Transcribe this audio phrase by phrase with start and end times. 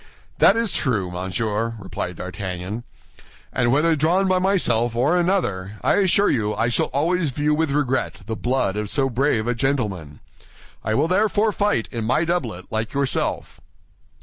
[0.39, 2.83] "That is true, Monsieur," replied D'Artagnan,
[3.53, 7.69] "and whether drawn by myself or another, I assure you I shall always view with
[7.69, 10.19] regret the blood of so brave a gentleman.
[10.83, 13.61] I will therefore fight in my doublet, like yourself."